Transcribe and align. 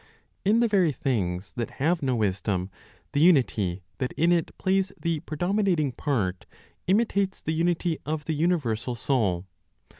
In 0.43 0.61
the 0.61 0.67
very 0.67 0.91
things 0.91 1.53
that 1.57 1.69
have 1.77 2.01
no 2.01 2.15
wisdom, 2.15 2.71
the 3.11 3.19
unity 3.19 3.83
that 3.99 4.13
in 4.13 4.31
it 4.31 4.49
plays 4.57 4.91
the 4.99 5.19
predominating 5.19 5.91
"part," 5.91 6.47
imitates 6.87 7.39
the 7.39 7.53
unity 7.53 7.99
of 8.03 8.25
the 8.25 8.33
universal 8.33 8.95
Soul. 8.95 9.45